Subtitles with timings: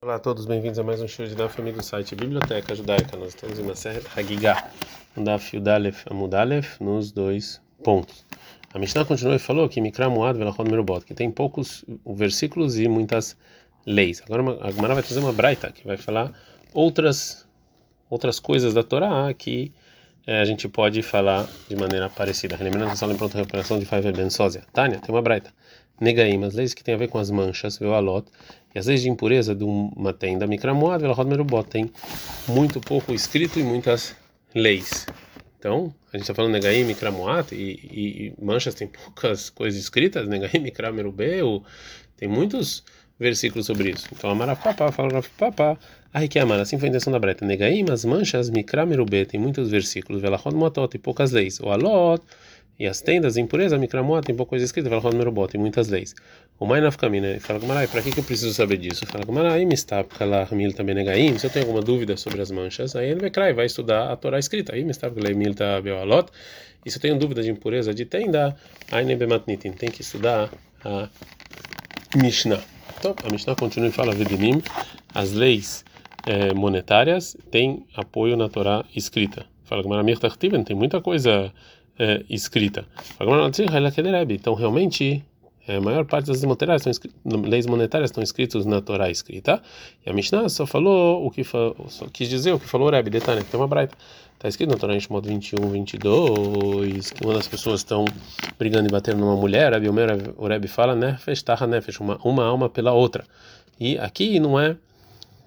[0.00, 3.16] Olá a todos, bem-vindos a mais um show de Daf do site Biblioteca Judaica.
[3.16, 4.70] Nós estamos em Maseret Hagigah,
[5.16, 8.24] Daf Yudalef Amudalef, nos dois pontos.
[8.72, 12.86] A Mishnah continuou e falou que Mikra Muad Velachon Merubot, que tem poucos versículos e
[12.86, 13.36] muitas
[13.84, 14.22] leis.
[14.24, 16.32] Agora a Gemara vai trazer uma braita que vai falar
[16.72, 17.44] outras
[18.08, 19.72] outras coisas da Torá que
[20.28, 22.56] é, a gente pode falar de maneira parecida.
[22.60, 24.62] Lembrando que só pronta recuperação de Faivel Ben Sósia.
[24.72, 25.52] Tânia, tem uma braita.
[26.00, 28.26] Negaim, as leis que tem a ver com as manchas, alot,
[28.74, 31.90] e as leis de impureza de uma tenda, Mikramoad, Velahod Merubot, tem
[32.46, 34.14] muito pouco escrito e muitas
[34.54, 35.06] leis.
[35.58, 40.72] Então, a gente está falando Negaim, Mikramoat, e, e, manchas tem poucas coisas escritas, Negaim,
[40.94, 41.64] Merubeu,
[42.16, 42.84] tem muitos
[43.18, 44.06] versículos sobre isso.
[44.12, 45.76] Então, Amarafapá, fala Rafapá,
[46.14, 47.44] aí que amar, assim foi a intenção da breta.
[47.44, 51.58] Negaim, as manchas, Mikra, Merubê, tem muitos versículos, Velahod Motot, e poucas leis.
[51.58, 52.22] O Alot,
[52.78, 56.14] e as tendas de impureza, Mikramot, tem pouca coisa escrita, Velahod Merubot, tem muitas leis.
[56.60, 59.04] O Mai Nafkamina, fala Gumarai, para que, eu preciso saber disso?
[59.06, 62.94] Fala Gumarai, Mistapka lá, Mil também Negaim, se eu tenho alguma dúvida sobre as manchas,
[62.94, 66.30] aí ele vai vai estudar a Torá escrita, aí Mistapka lá, Mil Beoalot,
[66.86, 68.56] e se eu tenho dúvida de impureza de tenda,
[68.92, 70.48] aí Nebematnitin, tem que estudar
[70.84, 71.08] a
[72.16, 72.62] Mishnah.
[72.98, 74.62] Então, a Mishnah continua e fala, Vedenim,
[75.14, 75.84] as leis
[76.26, 79.46] eh, monetárias têm apoio na Torá escrita.
[79.64, 80.14] Fala Gumarai,
[80.64, 81.52] tem muita coisa
[81.98, 82.86] é, escrita.
[84.34, 85.24] Então, realmente,
[85.66, 86.42] é, a maior parte das
[86.82, 86.92] estão
[87.24, 89.62] leis monetárias estão escritas na Torá escrita.
[90.04, 93.10] E a Mishnah só falou o que só quis dizer o que falou o Rebbe,
[93.10, 93.96] detalhe, que tem uma braita.
[94.34, 98.04] Está escrito na Torá em Shemot 21, 22, que uma das pessoas estão
[98.58, 99.74] brigando e batendo numa mulher,
[100.36, 101.18] o Rebbe fala, né,
[101.66, 103.24] né, uma, uma alma pela outra.
[103.80, 104.76] E aqui não é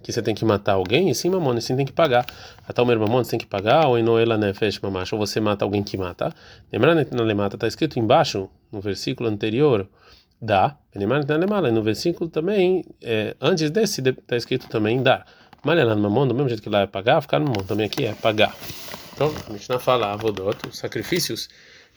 [0.01, 2.25] que você tem que matar alguém, e sim mamon, e sim tem que pagar.
[2.67, 5.65] Até o meu mamon você tem que pagar, ou enoela nefesh mamash, ou você mata
[5.65, 6.33] alguém que mata.
[6.71, 9.87] Lembrando que na lemata está escrito embaixo, no versículo anterior,
[10.41, 10.77] dá.
[10.93, 15.25] E no versículo também, é, antes desse, está escrito também dá.
[15.63, 18.05] Lá no mamon, do mesmo jeito que lá é pagar, ficar no mamon também aqui
[18.05, 18.55] é pagar.
[19.13, 21.47] Então, a não fala avodot, os sacrifícios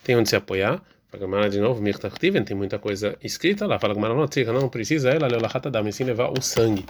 [0.03, 0.83] tem onde se apoiar.
[1.17, 3.79] Fala de novo, Mirtachtiven, tem muita coisa escrita lá.
[3.79, 4.27] Fala Gamara, não,
[4.61, 6.85] não precisa ela, Leolachatadam, sim levar o sangue.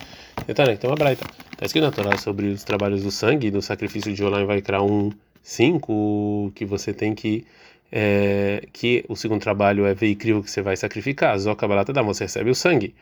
[0.46, 1.26] Detalhe, tem uma braita.
[1.52, 4.82] Está escrito na Torá sobre os trabalhos do sangue, do sacrifício de Olá vai criar
[4.82, 7.46] um 5, que você tem que.
[7.92, 11.38] É, que o segundo trabalho é veículo que você vai sacrificar.
[11.38, 12.94] Zokabalata dá, você recebe o sangue.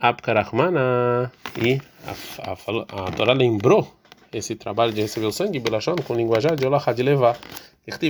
[0.00, 1.30] Apkarachmana.
[1.56, 3.94] E a, a, a, Torá lembrou
[4.32, 7.38] esse trabalho de receber o sangue, Belachon, com linguajar de Olá de levar.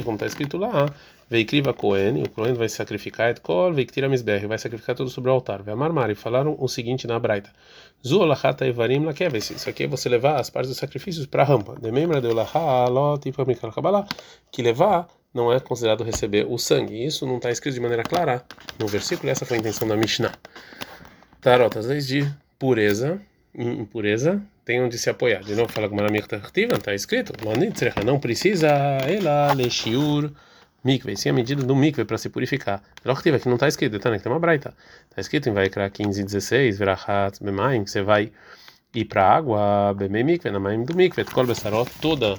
[0.04, 0.86] Como está escrito lá,
[1.28, 5.32] Veikriva Cohen, o Cohen vai sacrificar et kol, veiktira misber, vai sacrificar tudo sobre o
[5.32, 5.62] altar.
[5.62, 7.50] Vai amarmar e falaram o seguinte na Braita:
[8.06, 9.50] Zuolachata evarim lakeves.
[9.50, 11.76] Isso aqui é você levar as partes dos sacrifícios para a rampa.
[11.80, 14.06] De membra de olaha lot tipo mikal kabbalah,
[14.52, 17.04] que levar não é considerado receber o sangue.
[17.04, 18.44] Isso não está escrito de maneira clara
[18.78, 19.30] no versículo.
[19.30, 20.32] Essa foi a intenção da Mishnah.
[21.40, 23.20] Tarot, as leis de pureza,
[23.54, 25.42] impureza, tem onde se apoiar.
[25.42, 27.32] De novo, fala com uma está escrito:
[28.04, 30.30] não precisa ela lechiur
[30.84, 32.82] mikve, sim a medida do mikve para se purificar.
[33.04, 34.18] Lochtiva, que não está escrito, tá, né?
[34.18, 34.74] Tem uma braita.
[35.08, 38.30] Está escrito em Vaikra 15 e 16, verachat bemaim, que você vai
[38.94, 42.38] ir para a água, bemei mikve, na maim do mikve, kol besarot, toda,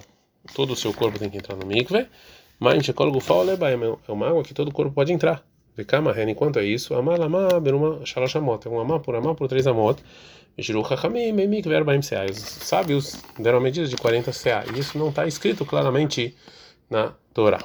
[0.53, 2.07] todo o seu corpo tem que entrar no mikve,
[2.59, 5.43] maim shekol gufal lebaim, é uma água que todo o corpo pode entrar.
[5.75, 9.35] Vekama ren, enquanto é isso, amar lama beruma shalosh amot, é um amar por amar
[9.35, 10.01] por três amot,
[10.57, 12.27] Jiru chachamim, memik verbaim seai.
[12.29, 14.65] Os sábios deram a medida de 40 seai.
[14.77, 16.33] Isso não está escrito claramente
[16.89, 17.59] na Torá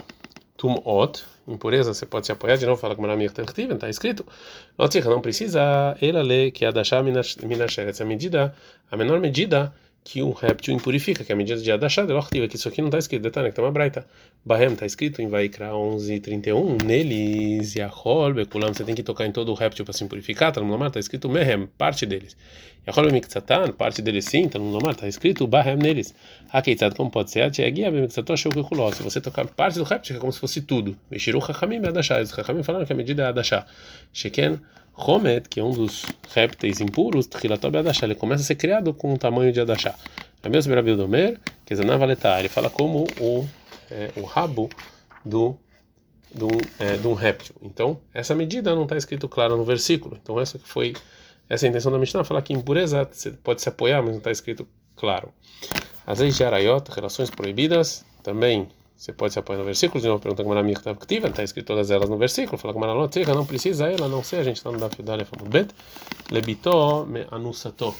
[0.60, 4.26] tumot, impureza, você pode se apoiar de novo, fala com Tertiven, está escrito.
[4.78, 8.54] Não precisa ela ler que a Dashá Minasheretz, a medida,
[8.90, 9.72] a menor medida
[10.02, 12.80] que um réptil impurifica, que é a medida de Adashá de Lortiva, que isso aqui
[12.80, 14.06] não está escrito, detalhe, que está uma braita.
[14.44, 19.50] Bahem está escrito em Vaikra 11:31, neles, Yahol, Bekulam, você tem que tocar em todo
[19.50, 22.36] o réptil para se impurificar, no Lomar, está escrito Mehem, parte deles.
[22.88, 26.14] Yahol Bemiktsatan, parte deles sim, no Lomar, está escrito Bahem neles.
[26.50, 27.42] Hakeitzat, como pode ser?
[27.42, 30.96] Atiagia Bemiktsató Sheukekuló, se você tocar parte do réptil, é como se fosse tudo.
[31.10, 33.66] Meshiru Chachamim Adashá, os Chachamim falaram que a medida é Adashá.
[34.14, 34.58] Sheken,
[35.00, 39.14] Homet, que é um dos répteis impuros, Trilatob Adashá, ele começa a ser criado com
[39.14, 39.94] o tamanho de Adashá.
[40.42, 43.46] É mesmo Rabi Domer, que Zanavaletar, ele fala como o,
[43.90, 44.68] é, o rabo
[45.24, 45.56] do
[46.32, 47.56] de um, é, de um réptil.
[47.60, 50.16] Então, essa medida não está escrito claro no versículo.
[50.22, 50.94] Então, essa que foi
[51.48, 53.10] essa é a intenção da Mishnah, falar que impureza
[53.42, 55.32] pode se apoiar, mas não está escrito claro.
[56.06, 58.68] As leis de Arayot, relações proibidas, também
[59.00, 61.90] você pode se apoiar no versículo, de novo pergunta como minha activa, está escrito todas
[61.90, 64.78] elas no versículo, fala como ela não precisa ela, não sei, a gente está no
[64.78, 65.74] Daf Yudalef Bet,
[66.30, 67.94] lebitó me anusato,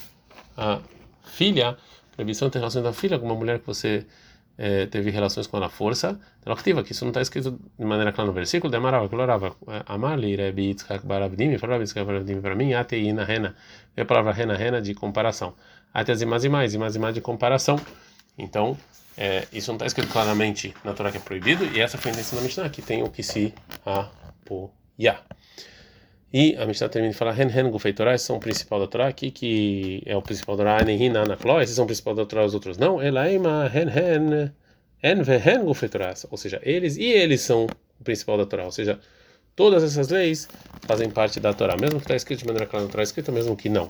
[0.59, 0.79] a
[1.25, 1.79] filha,
[2.15, 4.05] proibição ter relações da filha com uma mulher que você
[4.59, 8.13] é, teve relações com ela força, ela ativa, que isso não está escrito de maneira
[8.13, 9.57] clara no versículo, demarava, colorava,
[9.87, 13.57] amali, rebi, yitzhak, barabdim, falava yitzhak, barabdim, para mim, atei, na rena,
[13.97, 15.55] é a palavra rena, rena de comparação,
[15.95, 17.81] até as imagens mais, imagens de comparação,
[18.37, 18.77] então,
[19.21, 22.15] é, isso não está escrito claramente na Torá que é proibido, e essa foi a
[22.15, 23.53] intenção da Mishnah, que tem o que se
[23.85, 25.23] apoiar.
[26.33, 29.09] E a Mishnah termina de falar, Hen Hen Gufei esses são o principal da Torá,
[29.09, 32.47] aqui que é o principal da Torá, Anehin Anakló, esses são o principal da Torá,
[32.47, 34.53] os outros não, Elaima Hen Hen
[35.03, 37.67] En Hen Gufei Torah, ou seja, eles e eles são
[38.01, 38.99] o principal da Torá, ou seja,
[39.55, 40.49] todas essas leis
[40.83, 43.55] fazem parte da Torá, mesmo que está escrito de maneira clara na Torá, escrito mesmo
[43.55, 43.87] que não.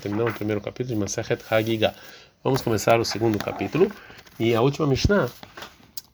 [0.00, 1.94] Terminamos o primeiro capítulo de Masechet Hagiga.
[2.48, 3.92] Vamos começar o segundo capítulo.
[4.40, 5.28] E a última Mishnah,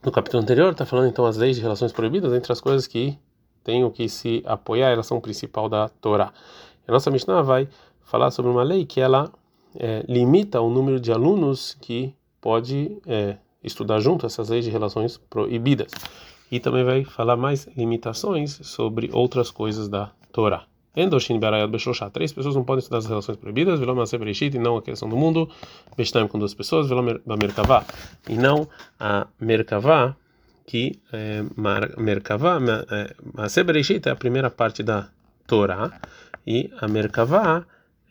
[0.02, 3.16] no capítulo anterior, está falando então as leis de relações proibidas entre as coisas que
[3.62, 6.32] têm o que se apoiar, elas são o principal da Torá.
[6.88, 7.68] A nossa Mishnah vai
[8.02, 9.30] falar sobre uma lei que ela
[9.76, 15.16] é, limita o número de alunos que pode é, estudar junto essas leis de relações
[15.16, 15.92] proibidas.
[16.50, 20.66] E também vai falar mais limitações sobre outras coisas da Torá.
[20.96, 22.08] Endoshin Barayot Beshoshá.
[22.10, 25.08] Três pessoas não podem estudar as relações proibidas, Velom Maser Bereshit, e não a criação
[25.08, 25.48] do mundo,
[25.96, 27.84] Beshtaim com duas pessoas, Velom Merkavá,
[28.28, 28.68] e não
[28.98, 30.14] a Merkavá,
[30.66, 31.42] que é,
[31.98, 32.58] Merkavá,
[33.34, 35.08] Maser Bereshit é a primeira parte da
[35.46, 36.00] Torá,
[36.46, 37.64] e a Merkavá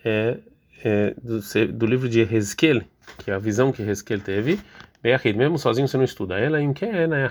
[0.03, 0.38] é,
[0.83, 1.39] é do,
[1.74, 2.81] do, livro de Hezkel,
[3.19, 4.59] que é a visão que Hezkel teve,
[5.01, 6.39] Beachid, mesmo sozinho você não estuda.
[6.39, 7.29] Ela em que é, né?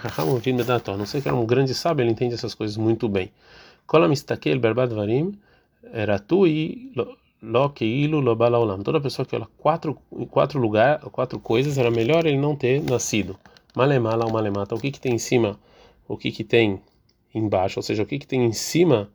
[0.87, 3.33] Não sei que era um grande sábio, ele entende essas coisas muito bem.
[3.87, 5.33] Kol mistakel berbat varim
[5.93, 6.93] eratui
[7.43, 8.83] lo keilu lo balaolam.
[8.83, 9.95] Toda pessoa que olha quatro
[10.31, 13.39] quatro lugar, quatro coisas, era melhor ele não ter nascido.
[13.75, 14.75] Malemala ou malemata.
[14.75, 15.59] O que que tem em cima?
[16.07, 16.81] O que que tem
[17.35, 17.79] embaixo?
[17.79, 19.11] Ou seja, o que que tem em cima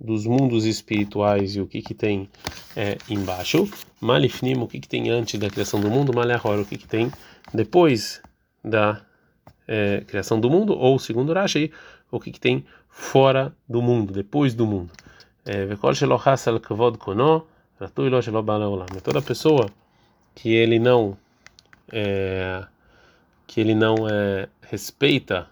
[0.00, 2.28] dos mundos espirituais e o que que tem
[2.76, 3.68] é, embaixo?
[4.00, 6.12] Malifnim, o que que tem antes da criação do mundo?
[6.14, 7.10] Malehor, o que que tem
[7.52, 8.22] depois
[8.64, 9.02] da
[9.66, 10.76] é, criação do mundo?
[10.76, 11.70] Ou segundo Rashi,
[12.10, 12.64] o que que tem
[12.98, 14.90] fora do mundo, depois do mundo.
[15.46, 15.64] É,
[19.00, 19.70] toda pessoa
[20.34, 21.16] que ele não
[21.90, 22.64] é,
[23.46, 25.46] que ele não é, respeita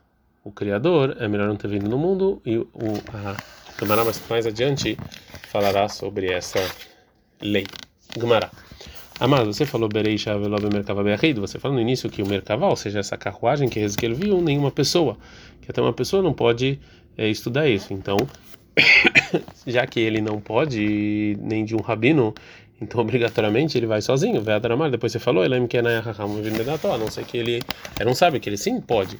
[0.45, 2.69] o Criador, é melhor não ter vindo no mundo e o
[3.79, 4.99] Gemara mais, mais adiante
[5.49, 6.59] falará sobre essa
[7.41, 7.67] lei.
[8.19, 8.51] Gemara.
[9.19, 12.77] Amado, você falou Bereisha Velobe Merkava Beachid, você falou no início que o Merkava, ou
[12.77, 15.17] seja, essa carruagem que ele viu, nenhuma pessoa,
[15.63, 16.79] que até uma pessoa não pode
[17.17, 17.93] é, estudar isso.
[17.93, 18.17] Então,
[19.67, 22.35] já que ele não pode nem de um rabino,
[22.81, 24.41] então obrigatoriamente ele vai sozinho.
[24.41, 27.63] A depois você falou, ele que é a não sei que ele
[27.99, 29.19] era um sábio, que ele sim pode.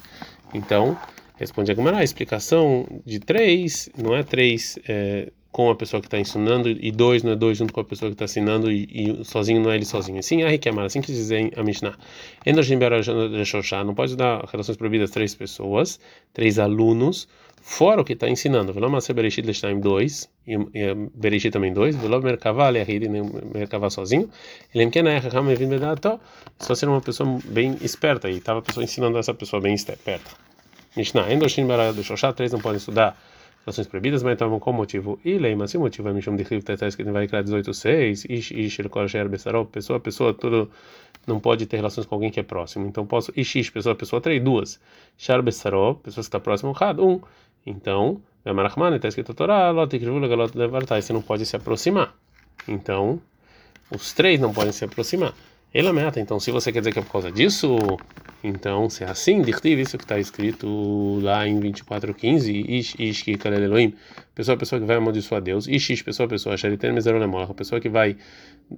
[0.53, 0.97] Então,
[1.35, 6.07] responde a Gemara, a explicação de três, não é três é, com a pessoa que
[6.07, 8.87] está ensinando, e dois não é dois junto com a pessoa que está ensinando, e,
[8.91, 10.21] e, sozinho não é ele sozinho.
[10.21, 11.97] Sim, a Rikemar, assim que diz a Mishnah.
[13.83, 15.99] Não pode dar relações proibidas três pessoas,
[16.33, 17.27] três alunos,
[17.67, 18.71] fora o que está ensinando.
[18.71, 20.55] Velo Maser Bereshit Leshtaim 2, e
[21.13, 23.09] Bereshit também 2, Velo Merkavá Leahid,
[23.53, 24.29] Merkavá sozinho.
[24.73, 26.17] Ele me quer na Erraham Evin Bedato,
[26.57, 30.31] só ser uma pessoa bem esperta, e estava a pessoa ensinando essa pessoa bem esperta.
[30.95, 33.19] Mishnah, Endoshin Barad Shoshá, três não podem estudar
[33.65, 36.37] relações proibidas, mas estavam com motivo e lei, mas se o motivo é me chama
[36.37, 40.71] de Riv, está escrito em Vaikra 18.6, Ish, Ish, El Korasher, Bessarov, pessoa, pessoa, tudo
[41.27, 42.87] não pode ter relações com alguém que é próximo.
[42.87, 44.79] Então posso, Ish, pessoa, pessoa, três, duas.
[45.17, 47.19] Shar Bessarov, pessoa que está próximo, Had, um.
[47.67, 48.21] Então,
[49.09, 49.73] escrito a Torá,
[51.01, 52.15] você não pode se aproximar.
[52.65, 53.21] Então,
[53.91, 55.33] os três não podem se aproximar.
[55.73, 57.77] Ele meta, então se você quer dizer que é por causa disso,
[58.41, 63.25] então se é assim, isso que está escrito lá em 24:15, ish ish
[64.33, 68.15] pessoa pessoa que vai amaldiçoar Deus, ish pessoa pessoa, shariten mezerolemolach, pessoa que vai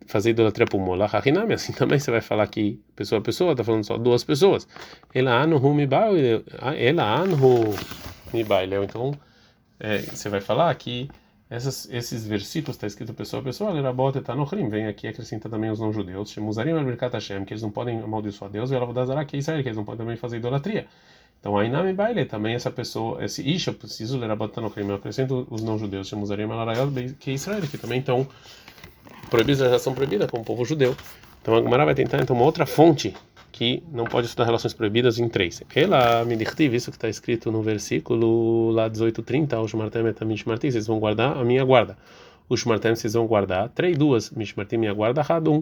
[0.08, 3.96] fazer idolatria por molach, assim também você vai falar que pessoa pessoa, está falando só
[3.98, 4.68] duas pessoas.
[5.14, 6.44] Ela anhu mibail,
[6.76, 7.76] ela anhu
[8.34, 9.14] mibail, então
[9.80, 11.10] é, você vai falar que
[11.50, 15.50] essas, esses versículos está escrito pessoa a pessoa, Lerabot está no Rim, vem aqui acrescenta
[15.50, 16.74] também os não-judeus, Shemuzarim
[17.12, 19.84] Hashem, que eles não podem amaldiçoar Deus, e Elavodazara, que é Israel, que eles não
[19.84, 20.86] podem também fazer idolatria.
[21.40, 24.96] Então, Ainami Baile, também essa pessoa, esse Ish, eu preciso Lerabot está no Rim, eu
[24.96, 26.68] acrescento os não-judeus, Shemuzarim al
[27.18, 28.28] que é Israel, que também estão
[29.30, 30.96] proibidos, já são proibidas como povo judeu.
[31.42, 33.16] Então, a Gemara vai tentar, então, uma outra fonte
[33.52, 35.62] que não pode estudar relações proibidas em três.
[35.76, 41.00] Ela me isso que está escrito no versículo lá 18:30, os martemet mishmartim, vocês vão
[41.00, 41.98] guardar a minha guarda.
[42.50, 45.62] Os martem vocês vão guardar três duas, mishmartim minha guarda radum.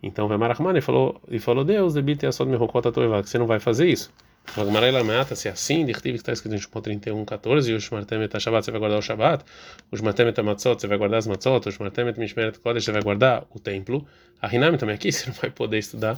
[0.00, 3.38] Então vai Marachman e falou e falou Deus, debite a sod merokota toeva, que você
[3.38, 4.12] não vai fazer isso.
[4.56, 7.90] A Gemara mata se assim, dirtiv que está escrito em Shemot 31, 14, e os
[7.90, 9.44] martemet Shabbat você vai guardar o Shabbat,
[9.90, 13.44] os martemet matzot você vai guardar as matzot, os martemet mishmeret kodesh você vai guardar
[13.50, 14.06] o templo.
[14.40, 16.16] A Hinami também aqui você não vai poder estudar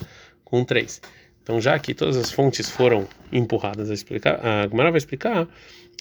[0.50, 1.00] com três.
[1.42, 5.48] Então, já que todas as fontes foram empurradas a explicar, a Gemara vai explicar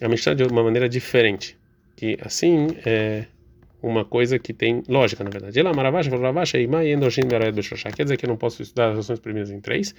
[0.02, 1.58] a Mishnah de uma maneira diferente.
[1.96, 3.26] Que assim é
[3.82, 5.58] uma coisa que tem lógica, na verdade.
[7.52, 7.92] Beshoshá.
[7.92, 9.96] Quer dizer que eu não posso estudar as relações proibidas em três.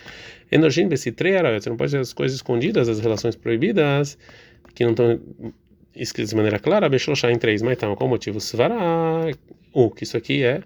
[0.51, 4.19] Você não pode ver as coisas escondidas, as relações proibidas,
[4.75, 5.21] que não estão
[5.95, 6.89] escritas de maneira clara,
[7.31, 7.63] em três.
[7.63, 8.39] Mas então, qual o motivo?
[8.41, 9.31] Svará,
[9.73, 10.63] o que isso aqui é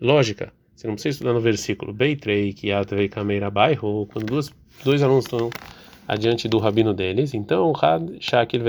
[0.00, 0.52] lógica.
[0.78, 1.92] Você não precisa estudar no versículo.
[1.92, 4.54] Beitrei, que atvei kameira bairro, quando duas,
[4.84, 5.50] dois alunos estão
[6.06, 7.34] adiante do rabino deles.
[7.34, 7.72] Então,
[8.20, 8.62] shakil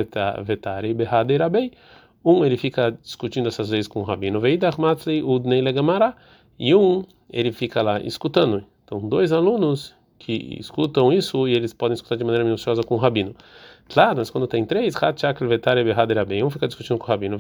[0.43, 1.71] vetari behadeira bem.
[2.25, 6.15] Um ele fica discutindo essas vezes com o rabino Veidach Matzli Udnei Legamara
[6.57, 8.63] e um ele fica lá escutando.
[8.83, 12.97] Então, dois alunos que escutam isso e eles podem escutar de maneira minuciosa com o
[12.97, 13.35] rabino.
[13.91, 17.39] Claro, mas quando tem três, um fica discutindo com o rabino,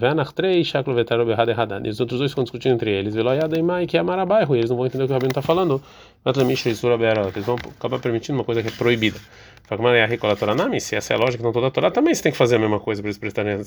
[1.83, 3.13] e os outros dois ficam discutindo entre eles,
[3.87, 4.01] que é
[4.55, 5.79] e eles não vão entender o que o rabino está falando.
[6.25, 9.19] Eles vão acabar permitindo uma coisa que é proibida.
[10.79, 12.59] Se essa é a lógica, então toda a Torá também você tem que fazer a
[12.59, 13.61] mesma coisa para eles prestarem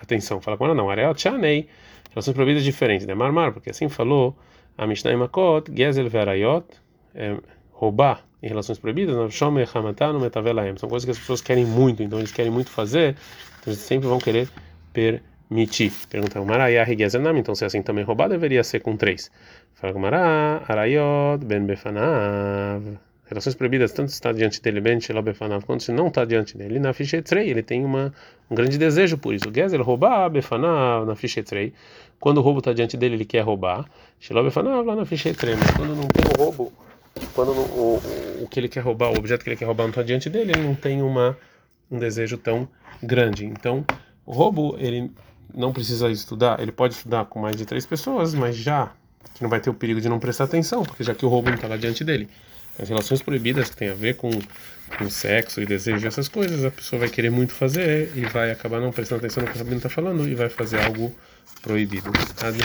[0.00, 0.40] atenção.
[0.40, 1.68] Fala como não, Areal Chanei,
[2.08, 3.14] relações proibidas diferentes, né?
[3.14, 4.34] Marmar, porque assim falou
[4.78, 6.64] a Mishnah Makot, Gezel Verayot,
[7.14, 7.36] é,
[7.72, 12.70] roubar em relações proibidas, são coisas que as pessoas querem muito, então eles querem muito
[12.70, 13.16] fazer,
[13.60, 14.48] então eles sempre vão querer
[14.92, 15.92] permitir.
[16.10, 16.46] Pergunta o
[16.98, 19.30] Gezel então se é assim também roubar, deveria ser com três.
[19.74, 19.94] Fala
[21.40, 22.98] Ben Befanav.
[23.32, 26.78] Relações proibidas tanto está diante dele bem befanav quanto se não está diante dele.
[26.78, 28.12] Na fichetrei ele tem uma
[28.50, 29.50] um grande desejo por isso.
[29.50, 31.72] Gezer roubar befanav na fichetrei
[32.20, 33.86] quando o roubo está diante dele ele quer roubar.
[34.20, 36.72] Shelo befanav lá na fichetrei mas quando não tem o roubo
[37.34, 38.00] quando o,
[38.40, 40.28] o, o que ele quer roubar o objeto que ele quer roubar não está diante
[40.30, 41.36] dele ele não tem uma
[41.90, 42.66] um desejo tão
[43.02, 43.44] grande.
[43.44, 43.84] Então
[44.24, 45.10] o roubo ele
[45.54, 46.58] não precisa estudar.
[46.60, 48.92] Ele pode estudar com mais de três pessoas mas já
[49.34, 51.48] que não vai ter o perigo de não prestar atenção porque já que o roubo
[51.48, 52.28] não está lá diante dele.
[52.78, 54.30] As relações proibidas que tem a ver com,
[54.96, 58.80] com sexo e desejo, essas coisas, a pessoa vai querer muito fazer e vai acabar
[58.80, 61.14] não prestando atenção no que o Rabino está falando e vai fazer algo
[61.60, 62.10] proibido.
[62.40, 62.58] Ad